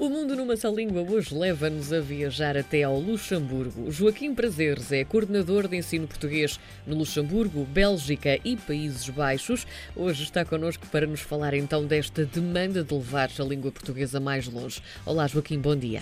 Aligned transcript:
O 0.00 0.08
Mundo 0.08 0.34
numa 0.34 0.56
Só 0.56 0.70
Língua 0.70 1.02
hoje 1.02 1.34
leva-nos 1.34 1.92
a 1.92 2.00
viajar 2.00 2.56
até 2.56 2.84
ao 2.84 2.98
Luxemburgo. 2.98 3.90
Joaquim 3.90 4.34
Prazeres 4.34 4.90
é 4.92 5.04
coordenador 5.04 5.68
de 5.68 5.76
ensino 5.76 6.08
português 6.08 6.58
no 6.86 6.96
Luxemburgo, 6.96 7.66
Bélgica 7.66 8.40
e 8.42 8.56
Países 8.56 9.10
Baixos. 9.10 9.66
Hoje 9.94 10.22
está 10.22 10.42
connosco 10.42 10.86
para 10.86 11.06
nos 11.06 11.20
falar 11.20 11.52
então 11.52 11.84
desta 11.84 12.24
demanda 12.24 12.82
de 12.82 12.94
levar 12.94 13.28
a 13.38 13.42
língua 13.42 13.70
portuguesa 13.70 14.18
mais 14.18 14.48
longe. 14.48 14.80
Olá, 15.04 15.26
Joaquim, 15.26 15.60
bom 15.60 15.76
dia. 15.76 16.00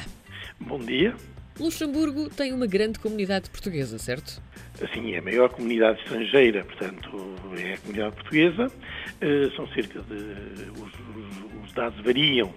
Bom 0.61 0.79
dia. 0.79 1.17
Luxemburgo 1.59 2.31
tem 2.31 2.53
uma 2.53 2.67
grande 2.67 2.99
comunidade 2.99 3.51
portuguesa, 3.51 3.99
certo? 3.99 4.41
Sim, 4.95 5.13
é 5.13 5.19
a 5.19 5.23
maior 5.23 5.49
comunidade 5.49 6.01
estrangeira, 6.01 6.65
portanto, 6.65 7.11
é 7.59 7.75
a 7.75 7.79
comunidade 7.79 8.15
portuguesa. 8.15 8.67
Uh, 8.67 9.57
são 9.57 9.67
cerca 9.69 10.01
de. 10.03 10.15
Os, 10.81 11.65
os, 11.65 11.73
dados 11.75 12.01
variam 12.05 12.53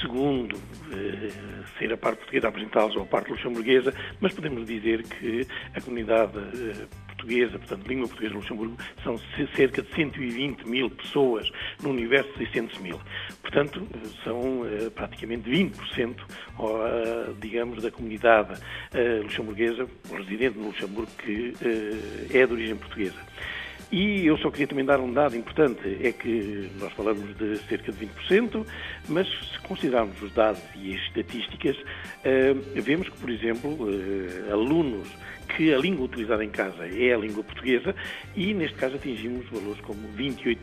segundo 0.00 0.54
uh, 0.54 1.78
ser 1.78 1.92
a 1.92 1.96
parte 1.96 2.18
portuguesa 2.18 2.48
apresentá-los 2.48 2.96
ou 2.96 3.02
a 3.02 3.06
parte 3.06 3.30
luxemburguesa, 3.30 3.94
mas 4.20 4.32
podemos 4.32 4.66
dizer 4.66 5.02
que 5.02 5.46
a 5.74 5.80
comunidade 5.80 6.36
uh, 6.36 7.05
portuguesa, 7.26 7.58
portanto, 7.58 7.86
língua 7.88 8.06
portuguesa 8.06 8.32
de 8.32 8.38
Luxemburgo, 8.38 8.76
são 9.02 9.18
cerca 9.54 9.82
de 9.82 9.94
120 9.94 10.66
mil 10.66 10.88
pessoas 10.90 11.50
no 11.82 11.90
universo 11.90 12.30
de 12.32 12.38
600 12.46 12.78
mil. 12.78 13.00
Portanto, 13.42 13.86
são 14.22 14.62
uh, 14.62 14.90
praticamente 14.92 15.50
20%, 15.50 16.16
uh, 16.58 17.34
digamos, 17.40 17.82
da 17.82 17.90
comunidade 17.90 18.54
uh, 18.54 19.22
luxemburguesa, 19.24 19.86
residente 20.12 20.58
no 20.58 20.68
Luxemburgo, 20.68 21.10
que 21.18 21.52
é 22.32 22.46
de 22.46 22.52
origem 22.52 22.76
portuguesa. 22.76 23.26
E 23.90 24.26
eu 24.26 24.36
só 24.38 24.50
queria 24.50 24.66
também 24.66 24.84
dar 24.84 24.98
um 24.98 25.12
dado 25.12 25.36
importante, 25.36 25.80
é 26.02 26.10
que 26.10 26.70
nós 26.80 26.92
falamos 26.92 27.36
de 27.36 27.56
cerca 27.68 27.92
de 27.92 28.06
20%, 28.06 28.66
mas 29.08 29.28
se 29.28 29.60
considerarmos 29.60 30.20
os 30.20 30.32
dados 30.32 30.60
e 30.74 30.94
as 30.94 31.00
estatísticas, 31.02 31.76
vemos 32.74 33.08
que, 33.08 33.16
por 33.16 33.30
exemplo, 33.30 33.88
alunos 34.50 35.08
que 35.46 35.72
a 35.72 35.78
língua 35.78 36.06
utilizada 36.06 36.44
em 36.44 36.50
casa 36.50 36.86
é 36.86 37.14
a 37.14 37.18
língua 37.18 37.42
portuguesa 37.42 37.94
e, 38.34 38.52
neste 38.52 38.76
caso, 38.76 38.96
atingimos 38.96 39.48
valores 39.50 39.80
como 39.80 40.08
28% 40.16 40.58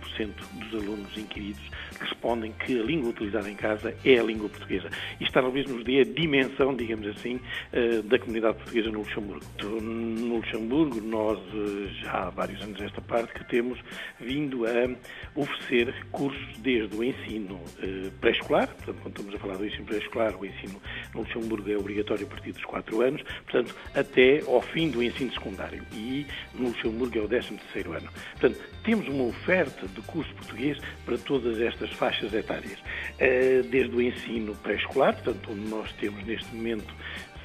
dos 0.54 0.82
alunos 0.82 1.18
inquiridos 1.18 1.64
respondem 2.00 2.54
que 2.54 2.80
a 2.80 2.84
língua 2.84 3.10
utilizada 3.10 3.50
em 3.50 3.56
casa 3.56 3.96
é 4.04 4.20
a 4.20 4.24
língua 4.24 4.50
portuguesa. 4.50 4.90
Isto 5.20 5.34
talvez 5.34 5.68
nos 5.68 5.84
dê 5.84 6.02
a 6.02 6.04
dimensão, 6.04 6.76
digamos 6.76 7.08
assim, 7.08 7.40
eh, 7.72 8.02
da 8.04 8.20
comunidade 8.20 8.58
portuguesa 8.58 8.90
no 8.90 9.00
Luxemburgo. 9.00 9.46
No 9.62 10.36
Luxemburgo, 10.38 11.02
nós 11.02 11.40
eh, 11.40 11.88
já 12.02 12.12
há 12.12 12.30
vários 12.30 12.62
anos 12.62 12.80
esta 12.82 13.02
parte 13.02 13.34
que 13.34 13.44
temos 13.46 13.80
vindo 14.20 14.66
a 14.66 14.96
oferecer 15.36 15.94
cursos 16.12 16.58
desde 16.60 16.96
o 16.96 17.04
ensino 17.04 17.60
eh, 17.82 18.10
pré-escolar, 18.20 18.68
portanto, 18.68 19.00
quando 19.02 19.16
estamos 19.18 19.36
a 19.36 19.40
falar 19.40 19.58
do 19.58 19.66
ensino 19.66 19.86
pré-escolar, 19.86 20.36
o 20.40 20.46
ensino 20.46 20.82
no 21.14 21.22
Luxemburgo 21.22 21.70
é 21.72 21.78
obrigatório 21.78 22.26
a 22.26 22.30
partir 22.30 22.52
dos 22.52 22.64
4 22.66 23.02
anos, 23.02 23.22
portanto, 23.44 23.76
até 23.96 24.42
ao 24.48 24.62
fim 24.74 24.90
do 24.90 25.02
ensino 25.02 25.32
secundário 25.32 25.86
e 25.94 26.26
no 26.54 26.70
Luxemburgo 26.70 27.18
é 27.18 27.22
o 27.22 27.28
13 27.28 27.60
ano. 27.96 28.10
Portanto, 28.32 28.60
temos 28.84 29.08
uma 29.08 29.26
oferta 29.26 29.88
de 29.88 30.02
curso 30.02 30.34
português 30.34 30.80
para 31.06 31.18
todas 31.20 31.62
estas 31.62 31.92
faixas 31.92 32.34
etárias, 32.34 32.80
eh, 33.20 33.62
desde 33.70 33.96
o 33.96 34.02
ensino 34.02 34.56
pré-escolar, 34.56 35.14
portanto, 35.14 35.52
onde 35.52 35.70
nós 35.70 35.92
temos 35.94 36.26
neste 36.26 36.54
momento 36.54 36.94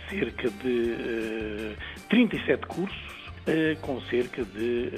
cerca 0.09 0.49
de 0.49 1.77
37 2.09 2.51
eh, 2.51 2.67
cursos, 2.67 3.18
com 3.81 4.01
cerca 4.03 4.45
de 4.45 4.91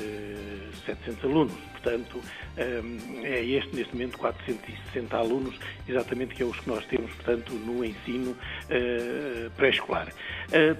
700 0.86 1.24
alunos. 1.24 1.52
Portanto, 1.72 2.20
hum, 2.20 3.24
é 3.24 3.42
este, 3.42 3.74
neste 3.74 3.94
momento, 3.94 4.18
460 4.18 5.16
alunos, 5.16 5.58
exatamente 5.88 6.34
que 6.34 6.42
é 6.42 6.46
os 6.46 6.58
que 6.60 6.68
nós 6.68 6.84
temos, 6.86 7.10
portanto, 7.14 7.54
no 7.54 7.84
ensino 7.84 8.36
pré-escolar. 9.56 10.12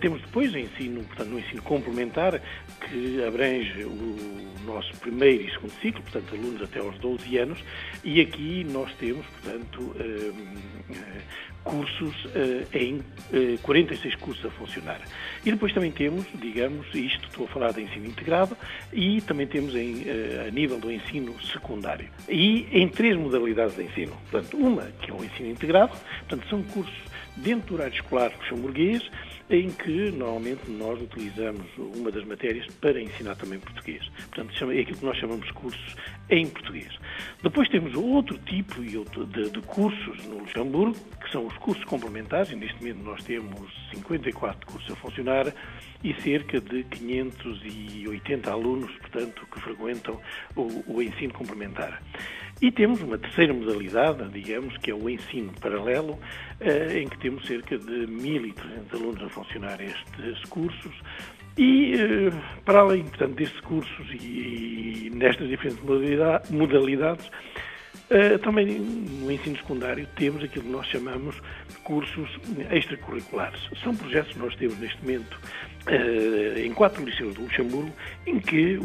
Temos 0.01 0.21
depois 0.21 0.53
o 0.53 0.59
ensino, 0.59 1.03
portanto, 1.05 1.29
no 1.29 1.39
ensino 1.39 1.62
complementar, 1.62 2.41
que 2.81 3.25
abrange 3.27 3.84
o 3.84 4.51
nosso 4.67 4.95
primeiro 4.99 5.44
e 5.44 5.50
segundo 5.53 5.73
ciclo, 5.81 6.03
portanto, 6.03 6.34
alunos 6.34 6.61
até 6.62 6.81
aos 6.81 6.99
12 6.99 7.39
anos, 7.39 7.65
e 8.05 8.21
aqui 8.21 8.62
nós 8.65 8.93
temos, 8.97 9.25
portanto, 9.27 9.94
cursos 11.70 12.14
em 12.75 13.00
46 13.62 14.16
cursos 14.16 14.44
a 14.44 14.50
funcionar. 14.50 15.00
E 15.44 15.50
depois 15.50 15.72
também 15.72 15.92
temos, 15.92 16.26
digamos, 16.34 16.86
isto 16.94 17.28
estou 17.28 17.44
a 17.47 17.48
falar 17.48 17.72
de 17.72 17.82
ensino 17.82 18.06
integrado, 18.06 18.56
e 18.92 19.20
também 19.20 19.47
temos 19.47 19.75
em, 19.75 20.04
a 20.47 20.50
nível 20.50 20.78
do 20.78 20.91
ensino 20.91 21.34
secundário. 21.42 22.08
E 22.28 22.66
em 22.72 22.88
três 22.88 23.16
modalidades 23.16 23.76
de 23.76 23.84
ensino. 23.84 24.16
Portanto, 24.31 24.56
uma 24.56 24.82
que 25.00 25.10
é 25.10 25.14
o 25.14 25.25
ensino 25.25 25.50
integrado, 25.50 25.92
portanto, 26.28 26.48
são 26.48 26.62
cursos 26.64 26.98
dentro 27.36 27.69
do 27.69 27.75
horário 27.75 27.94
escolar 27.94 28.32
luxemburguês, 28.37 29.08
em 29.50 29.69
que 29.69 30.12
normalmente 30.12 30.71
nós 30.71 31.00
utilizamos 31.03 31.66
uma 31.77 32.11
das 32.11 32.25
matérias 32.25 32.66
para 32.81 33.00
ensinar 33.00 33.34
também 33.34 33.59
português. 33.59 34.09
Portanto, 34.28 34.71
é 34.71 34.81
aquilo 34.81 34.97
que 34.97 35.05
nós 35.05 35.16
chamamos 35.19 35.50
cursos 35.50 35.97
em 36.31 36.47
português. 36.47 36.97
Depois 37.43 37.69
temos 37.69 37.94
outro 37.94 38.38
tipo 38.38 38.81
de, 38.81 39.61
cursos 39.62 40.25
no 40.27 40.38
Luxemburgo, 40.38 40.97
que 41.21 41.33
são 41.33 41.47
os 41.47 41.56
cursos 41.59 41.84
complementares, 41.84 42.53
e 42.53 42.56
neste 42.56 42.77
momento 42.78 43.03
nós 43.03 43.25
temos 43.25 43.91
54 43.93 44.66
cursos 44.66 44.91
a 44.93 44.97
funcionar 44.97 45.53
e 46.05 46.15
cerca 46.22 46.61
de 46.61 46.84
580 46.84 48.50
alunos, 48.50 48.93
portanto, 48.99 49.47
que 49.53 49.61
frequentam 49.61 50.21
o 50.55 51.03
ensino 51.03 51.32
complementar. 51.34 52.00
E 52.62 52.71
temos 52.71 53.00
uma 53.00 53.16
terceira 53.16 53.54
modalidade, 53.54 54.28
digamos, 54.28 54.76
que 54.78 54.91
é 54.91 54.94
o 54.94 55.09
ensino 55.09 55.50
paralelo, 55.60 56.19
eh, 56.60 57.00
em 57.00 57.09
que 57.09 57.19
temos 57.19 57.47
cerca 57.47 57.78
de 57.78 58.06
1.300 58.06 58.54
alunos 58.93 59.22
a 59.22 59.28
funcionar 59.31 59.81
estes 59.81 60.44
cursos. 60.50 60.93
E, 61.56 61.94
eh, 61.94 62.31
para 62.65 62.81
além, 62.81 63.04
portanto, 63.04 63.34
destes 63.34 63.60
cursos 63.60 64.06
e 64.12 65.10
nestas 65.15 65.49
diferentes 65.49 65.82
modalidades, 66.50 67.31
eh, 68.10 68.37
também 68.38 68.66
no 68.66 69.31
ensino 69.31 69.56
secundário 69.56 70.06
temos 70.16 70.43
aquilo 70.44 70.65
que 70.65 70.70
nós 70.70 70.87
chamamos 70.87 71.37
de 71.69 71.76
cursos 71.76 72.28
extracurriculares. 72.70 73.60
São 73.82 73.97
projetos 73.97 74.32
que 74.32 74.38
nós 74.38 74.54
temos 74.56 74.78
neste 74.78 75.00
momento 75.00 75.38
em 76.57 76.73
quatro 76.73 77.05
liceus 77.05 77.35
do 77.35 77.43
Luxemburgo, 77.43 77.93
em 78.27 78.39
que 78.39 78.79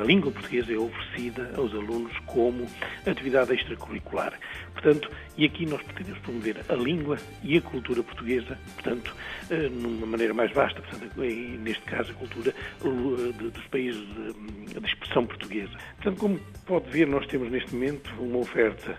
a 0.00 0.04
língua 0.04 0.30
portuguesa 0.30 0.72
é 0.72 0.76
oferecida 0.76 1.50
aos 1.56 1.72
alunos 1.72 2.12
como 2.26 2.66
atividade 3.06 3.54
extracurricular. 3.54 4.38
Portanto, 4.72 5.10
e 5.36 5.44
aqui 5.44 5.66
nós 5.66 5.82
pretendemos 5.82 6.20
promover 6.20 6.56
a 6.68 6.74
língua 6.74 7.18
e 7.42 7.56
a 7.56 7.60
cultura 7.60 8.02
portuguesa, 8.02 8.58
portanto, 8.74 9.14
eh, 9.50 9.68
numa 9.68 10.06
maneira 10.06 10.32
mais 10.34 10.52
vasta, 10.52 10.80
portanto, 10.80 11.12
neste 11.16 11.82
caso 11.84 12.12
a 12.12 12.14
cultura 12.14 12.54
dos 12.80 13.66
países 13.66 14.00
de 14.00 14.86
expressão 14.86 15.26
portuguesa. 15.26 15.72
Portanto, 15.96 16.18
como 16.18 16.40
pode 16.66 16.88
ver, 16.90 17.06
nós 17.06 17.26
temos 17.26 17.50
neste 17.50 17.74
momento 17.74 18.10
uma 18.20 18.38
oferta 18.38 18.96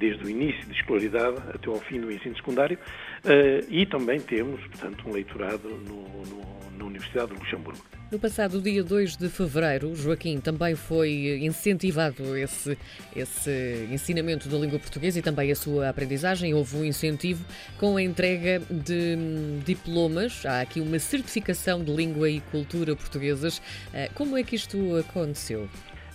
desde 0.00 0.24
o 0.24 0.30
início 0.30 0.64
de 0.66 0.72
escolaridade 0.72 1.36
até 1.54 1.68
ao 1.68 1.78
fim 1.78 2.00
do 2.00 2.10
ensino 2.10 2.34
secundário 2.34 2.78
uh, 2.78 3.66
e 3.68 3.84
também 3.84 4.18
temos, 4.18 4.60
portanto, 4.62 5.06
um 5.06 5.12
leitorado 5.12 5.68
no, 5.68 6.02
no, 6.26 6.78
na 6.78 6.84
Universidade 6.86 7.32
de 7.32 7.38
Luxemburgo. 7.38 7.84
No 8.10 8.18
passado 8.18 8.60
dia 8.60 8.82
2 8.82 9.16
de 9.16 9.28
fevereiro, 9.28 9.94
Joaquim, 9.94 10.40
também 10.40 10.74
foi 10.74 11.38
incentivado 11.42 12.36
esse, 12.36 12.76
esse 13.14 13.86
ensinamento 13.88 14.48
da 14.48 14.58
língua 14.58 14.80
portuguesa 14.80 15.20
e 15.20 15.22
também 15.22 15.52
a 15.52 15.54
sua 15.54 15.90
aprendizagem. 15.90 16.52
Houve 16.52 16.76
um 16.76 16.84
incentivo 16.84 17.44
com 17.78 17.96
a 17.96 18.02
entrega 18.02 18.60
de 18.68 19.14
hum, 19.16 19.60
diplomas. 19.64 20.44
Há 20.44 20.60
aqui 20.60 20.80
uma 20.80 20.98
certificação 20.98 21.84
de 21.84 21.92
língua 21.94 22.28
e 22.28 22.40
cultura 22.40 22.96
portuguesas. 22.96 23.62
Eh, 23.94 24.10
como 24.14 24.36
é 24.36 24.42
que 24.42 24.56
isto 24.56 24.76
aconteceu? 24.96 25.68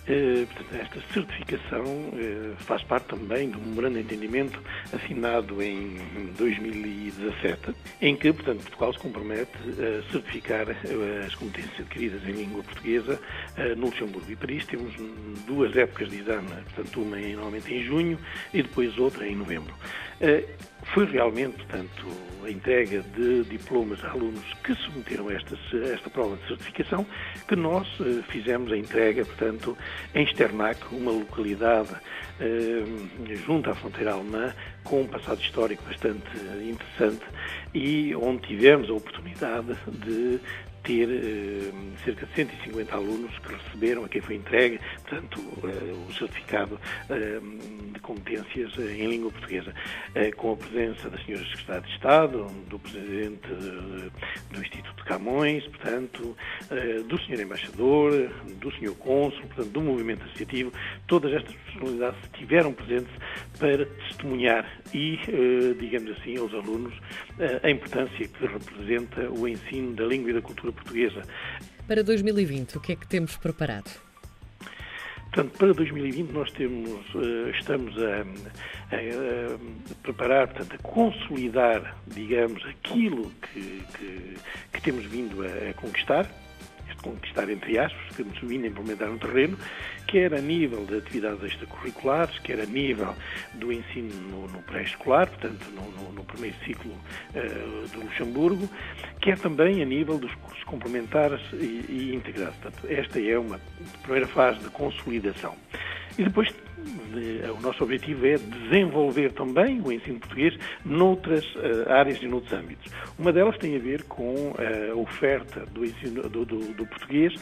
Eh, 0.08 0.46
esta 0.80 1.00
certificação 1.12 1.84
eh, 2.14 2.54
faz 2.58 2.80
parte 2.84 3.06
também 3.06 3.50
do 3.50 3.58
memorando 3.58 3.94
de 3.94 4.02
entendimento 4.02 4.62
assinado 4.92 5.60
em 5.60 5.96
2017, 6.38 7.74
em 8.00 8.14
que, 8.14 8.32
portanto, 8.32 8.60
Portugal 8.60 8.92
se 8.92 8.98
compromete 9.00 9.50
a 9.68 10.12
certificar 10.12 10.68
eh, 10.68 11.24
as 11.26 11.34
competências 11.34 11.80
adquiridas 11.80 12.22
em 12.22 12.32
língua 12.32 12.62
portuguesa 12.62 13.20
no 13.76 13.86
Luxemburgo. 13.86 14.30
E 14.30 14.36
para 14.36 14.52
isso 14.52 14.68
temos 14.68 14.94
duas 15.44 15.76
épocas 15.76 16.08
de 16.08 16.20
exame, 16.20 16.48
portanto, 16.74 17.02
uma 17.02 17.16
normalmente 17.16 17.74
em 17.74 17.82
junho 17.82 18.18
e 18.54 18.62
depois 18.62 18.96
outra 18.98 19.26
em 19.26 19.34
novembro. 19.34 19.74
Foi 20.94 21.04
realmente, 21.04 21.56
portanto, 21.56 22.06
a 22.46 22.50
entrega 22.50 23.02
de 23.02 23.42
diplomas 23.44 24.02
a 24.04 24.10
alunos 24.10 24.44
que 24.62 24.74
submeteram 24.76 25.30
esta, 25.30 25.56
esta 25.92 26.08
prova 26.08 26.36
de 26.36 26.46
certificação 26.46 27.04
que 27.48 27.56
nós 27.56 27.88
eh, 28.00 28.22
fizemos 28.28 28.72
a 28.72 28.76
entrega, 28.76 29.24
portanto, 29.24 29.76
em 30.14 30.24
Sternac, 30.26 30.80
uma 30.92 31.10
localidade 31.10 31.90
eh, 32.40 32.84
junto 33.44 33.68
à 33.68 33.74
fronteira 33.74 34.12
alemã, 34.12 34.54
com 34.84 35.02
um 35.02 35.06
passado 35.06 35.40
histórico 35.40 35.82
bastante 35.84 36.36
interessante 36.62 37.24
e 37.74 38.14
onde 38.14 38.46
tivemos 38.46 38.88
a 38.88 38.94
oportunidade 38.94 39.74
de 39.88 40.40
ter 40.86 41.08
eh, 41.10 41.72
cerca 42.04 42.26
de 42.26 42.34
150 42.34 42.94
alunos 42.94 43.36
que 43.40 43.52
receberam, 43.52 44.04
a 44.04 44.08
quem 44.08 44.20
foi 44.20 44.36
entregue, 44.36 44.78
portanto, 45.02 45.40
eh, 45.64 45.92
o 46.08 46.12
certificado 46.12 46.80
eh, 47.10 47.40
de 47.92 48.00
competências 48.00 48.78
em 48.78 49.08
língua 49.08 49.32
portuguesa, 49.32 49.74
com 50.36 50.52
a 50.52 50.56
presença 50.56 51.10
da 51.10 51.18
senhora 51.18 51.44
Secretária 51.46 51.82
de 51.82 51.92
Estado, 51.92 52.46
do 52.68 52.78
Presidente 52.78 53.48
do 53.48 54.60
Instituto 54.60 54.96
de 54.96 55.04
Camões, 55.04 55.66
portanto, 55.66 56.36
do 57.08 57.20
Senhor 57.22 57.40
Embaixador, 57.40 58.30
do 58.60 58.70
Senhor 58.76 58.94
Cônsul, 58.96 59.40
portanto, 59.40 59.70
do 59.70 59.80
movimento 59.80 60.22
associativo, 60.24 60.72
todas 61.08 61.32
estas 61.32 61.54
personalidades 61.56 62.18
estiveram 62.24 62.72
presentes 62.72 63.12
para 63.58 63.84
testemunhar 63.86 64.70
e, 64.94 65.18
digamos 65.78 66.12
assim, 66.12 66.36
aos 66.36 66.54
alunos 66.54 66.94
a 67.62 67.70
importância 67.70 68.28
que 68.28 68.46
representa 68.46 69.30
o 69.30 69.46
ensino 69.46 69.94
da 69.94 70.04
língua 70.04 70.30
e 70.30 70.34
da 70.34 70.42
cultura 70.42 70.72
portuguesa. 70.72 71.22
Para 71.86 72.02
2020, 72.02 72.78
o 72.78 72.80
que 72.80 72.92
é 72.92 72.96
que 72.96 73.06
temos 73.06 73.36
preparado? 73.36 73.90
Portanto, 75.32 75.58
para 75.58 75.74
2020 75.74 76.32
nós 76.32 76.50
temos, 76.52 77.04
eh, 77.14 77.50
estamos 77.58 77.94
a, 77.98 78.22
a, 78.22 78.96
a, 78.96 79.94
preparar, 80.02 80.48
portanto, 80.48 80.76
a 80.76 80.78
consolidar, 80.78 81.96
digamos, 82.06 82.64
aquilo 82.64 83.30
que, 83.42 83.82
que, 83.98 84.36
que 84.72 84.80
temos 84.80 85.04
vindo 85.04 85.42
a, 85.42 85.74
conquistar, 85.74 86.26
conquistar, 87.06 87.48
entre 87.50 87.78
aspas, 87.78 88.16
que 88.16 88.22
a 88.22 88.68
implementar 88.68 89.08
no 89.08 89.18
terreno, 89.18 89.58
quer 90.06 90.34
a 90.34 90.40
nível 90.40 90.84
de 90.84 90.98
atividades 90.98 91.42
extracurriculares, 91.42 92.38
quer 92.40 92.60
a 92.60 92.66
nível 92.66 93.14
do 93.54 93.72
ensino 93.72 94.14
no, 94.14 94.48
no 94.48 94.62
pré-escolar, 94.62 95.28
portanto, 95.28 95.64
no, 95.74 95.82
no, 95.90 96.12
no, 96.12 96.24
primeiro 96.24 96.56
ciclo 96.64 96.92
uh, 96.92 97.88
do 97.88 98.00
Luxemburgo, 98.00 98.68
quer 99.20 99.38
também 99.38 99.82
a 99.82 99.84
nível 99.84 100.18
dos 100.18 100.34
cursos 100.36 100.62
complementares 100.64 101.40
e, 101.52 101.84
e 101.88 102.12
integrados. 102.14 102.56
Portanto, 102.56 102.86
esta 102.88 103.20
é 103.20 103.38
uma 103.38 103.60
primeira 104.02 104.26
fase 104.26 104.60
de 104.60 104.68
consolidação. 104.70 105.54
E 106.18 106.24
depois 106.24 106.52
o 107.56 107.60
nosso 107.60 107.82
objetivo 107.82 108.26
é 108.26 108.36
desenvolver 108.36 109.32
também 109.32 109.80
o 109.80 109.90
ensino 109.90 110.18
português 110.18 110.58
noutras 110.84 111.44
uh, 111.54 111.90
áreas 111.90 112.22
e 112.22 112.26
noutros 112.26 112.52
âmbitos. 112.52 112.92
Uma 113.18 113.32
delas 113.32 113.56
tem 113.58 113.76
a 113.76 113.78
ver 113.78 114.02
com 114.04 114.50
uh, 114.50 114.92
a 114.92 114.94
oferta 114.94 115.64
do 115.66 115.84
ensino 115.84 116.22
do, 116.28 116.44
do, 116.44 116.58
do 116.74 116.86
português 116.86 117.34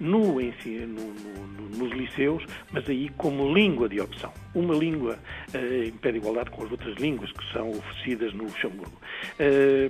no 0.00 0.40
ensino, 0.40 0.86
no, 0.86 1.46
no, 1.46 1.76
nos 1.76 1.92
liceus, 1.92 2.44
mas 2.70 2.88
aí 2.88 3.08
como 3.16 3.52
língua 3.52 3.88
de 3.88 4.00
opção. 4.00 4.32
Uma 4.54 4.74
língua 4.74 5.18
uh, 5.54 5.84
em 5.84 5.92
pé 5.92 6.12
de 6.12 6.18
igualdade 6.18 6.50
com 6.50 6.64
as 6.64 6.70
outras 6.70 6.96
línguas 6.96 7.30
que 7.32 7.52
são 7.52 7.70
oferecidas 7.70 8.32
no 8.32 8.44
Luxemburgo. 8.44 8.98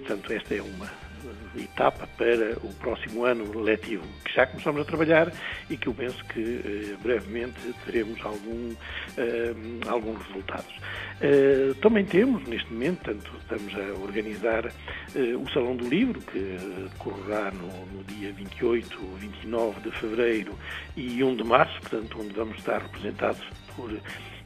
portanto, 0.00 0.32
esta 0.32 0.54
é 0.54 0.62
uma 0.62 1.07
etapa 1.56 2.06
para 2.16 2.58
o 2.62 2.72
próximo 2.74 3.24
ano 3.24 3.60
letivo, 3.60 4.04
que 4.24 4.34
já 4.34 4.46
começamos 4.46 4.80
a 4.82 4.84
trabalhar 4.84 5.32
e 5.68 5.76
que 5.76 5.86
eu 5.86 5.94
penso 5.94 6.24
que 6.26 6.40
eh, 6.40 6.96
brevemente 7.02 7.58
teremos 7.84 8.24
algum, 8.24 8.74
eh, 9.16 9.54
alguns 9.86 10.24
resultados. 10.26 10.74
Eh, 11.20 11.74
também 11.80 12.04
temos, 12.04 12.46
neste 12.48 12.72
momento, 12.72 13.02
tanto 13.04 13.30
estamos 13.40 13.74
a 13.74 14.02
organizar 14.02 14.70
o 15.40 15.50
Salão 15.50 15.74
do 15.74 15.88
Livro, 15.88 16.20
que 16.20 16.56
decorrerá 16.92 17.50
no, 17.50 17.86
no, 17.86 18.04
dia 18.04 18.32
28, 18.32 18.98
29 19.18 19.80
de 19.80 19.90
fevereiro 19.96 20.54
e 20.96 21.24
1 21.24 21.36
de 21.36 21.44
março, 21.44 21.80
portanto, 21.80 22.18
onde 22.20 22.34
vamos 22.34 22.58
estar 22.58 22.82
representados 22.82 23.42
por 23.74 23.90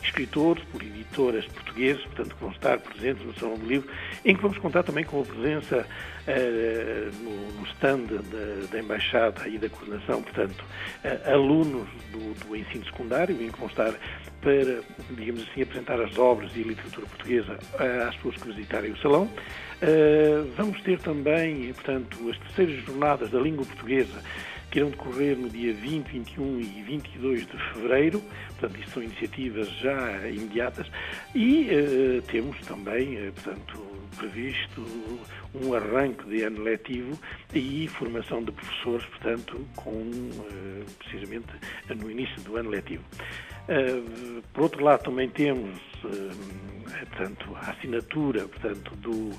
escritores, 0.02 0.62
por 0.64 0.82
editoras 0.82 1.44
portugueses, 1.46 2.02
portanto, 2.04 2.34
que 2.34 2.40
vão 2.40 2.50
estar 2.50 2.78
presentes 2.78 3.24
no 3.24 3.34
Salão 3.38 3.56
do 3.56 3.66
Livro, 3.66 3.88
em 4.24 4.34
que 4.34 4.42
vamos 4.42 4.58
contar 4.58 4.82
também 4.82 5.04
com 5.04 5.20
a 5.20 5.24
presença 5.24 5.86
uh, 5.86 7.22
no, 7.22 7.52
no, 7.60 7.66
stand 7.66 8.06
da, 8.06 8.66
da, 8.70 8.78
Embaixada 8.78 9.48
e 9.48 9.58
da 9.58 9.68
Coordenação, 9.68 10.22
portanto, 10.22 10.64
uh, 11.04 11.30
alunos 11.30 11.88
do, 12.10 12.46
do, 12.46 12.56
ensino 12.56 12.84
secundário, 12.84 13.34
em 13.40 13.50
que 13.50 13.58
vão 13.58 13.68
estar 13.68 13.92
para, 14.40 14.82
digamos 15.10 15.42
assim, 15.48 15.62
apresentar 15.62 16.00
as 16.00 16.18
obras 16.18 16.50
e 16.56 16.62
literatura 16.62 17.06
portuguesa 17.06 17.58
às 18.08 18.16
pessoas 18.16 18.36
que 18.36 18.48
visitarem 18.48 18.92
o 18.92 18.98
Salão. 18.98 19.24
Uh, 19.82 20.50
vamos 20.56 20.80
ter 20.82 20.98
também, 21.00 21.72
portanto, 21.72 22.30
as 22.30 22.38
terceiras 22.38 22.84
jornadas 22.84 23.30
da 23.30 23.40
língua 23.40 23.64
portuguesa, 23.64 24.22
que 24.72 24.78
irão 24.78 24.88
decorrer 24.88 25.36
no 25.36 25.50
dia 25.50 25.74
20, 25.74 26.08
21 26.08 26.60
e 26.60 26.82
22 26.82 27.46
de 27.46 27.58
fevereiro. 27.72 28.22
Portanto, 28.58 28.80
isto 28.80 28.90
são 28.92 29.02
iniciativas 29.02 29.68
já 29.78 30.28
imediatas. 30.28 30.90
E 31.34 31.68
uh, 31.68 32.22
temos 32.22 32.58
também, 32.62 33.28
uh, 33.28 33.32
portanto, 33.34 33.86
previsto 34.16 34.82
um 35.54 35.74
arranque 35.74 36.24
de 36.24 36.42
ano 36.42 36.62
letivo 36.62 37.18
e 37.54 37.86
formação 37.88 38.42
de 38.42 38.50
professores, 38.50 39.04
portanto, 39.06 39.60
com 39.76 39.90
uh, 39.90 40.84
precisamente 40.98 41.48
no 41.94 42.10
início 42.10 42.40
do 42.42 42.56
ano 42.56 42.70
letivo. 42.70 43.04
por 44.54 44.62
outro 44.62 44.82
lado, 44.82 45.04
também 45.04 45.28
temos 45.28 45.78
portanto, 47.06 47.56
a 47.56 47.70
assinatura 47.70 48.46
portanto, 48.48 48.94
do 48.96 49.12
uh, 49.12 49.36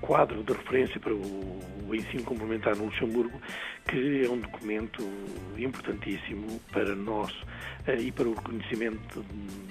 quadro 0.00 0.42
de 0.42 0.52
referência 0.52 1.00
para 1.00 1.14
o, 1.14 1.60
o, 1.88 1.94
ensino 1.94 2.22
complementar 2.24 2.76
no 2.76 2.86
Luxemburgo, 2.86 3.40
que 3.88 4.24
é 4.24 4.28
um 4.28 4.38
documento 4.38 5.02
importantíssimo 5.56 6.60
para 6.72 6.94
nós 6.94 7.30
uh, 7.32 7.98
e 7.98 8.12
para 8.12 8.28
o 8.28 8.34
reconhecimento 8.34 9.24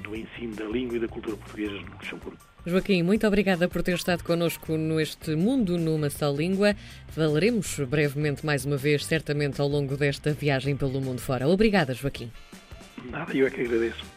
do 0.03 0.15
ensino 0.15 0.55
da 0.55 0.65
língua 0.65 0.97
e 0.97 0.99
da 0.99 1.07
cultura 1.07 1.37
portuguesas 1.37 1.81
no 1.81 1.91
Luxemburgo. 1.93 2.37
Joaquim, 2.65 3.01
muito 3.01 3.25
obrigada 3.25 3.69
por 3.69 3.81
ter 3.81 3.95
estado 3.95 4.25
connosco 4.25 4.75
neste 4.75 5.35
Mundo 5.35 5.77
numa 5.77 6.09
só 6.09 6.29
língua. 6.29 6.75
Falaremos 7.07 7.79
brevemente 7.79 8.45
mais 8.45 8.65
uma 8.65 8.75
vez, 8.75 9.05
certamente 9.05 9.61
ao 9.61 9.69
longo 9.69 9.95
desta 9.95 10.33
viagem 10.33 10.75
pelo 10.75 10.99
mundo 10.99 11.21
fora. 11.21 11.47
Obrigada, 11.47 11.93
Joaquim. 11.93 12.29
Nada, 13.09 13.33
eu 13.33 13.47
é 13.47 13.49
que 13.49 13.61
agradeço. 13.61 14.16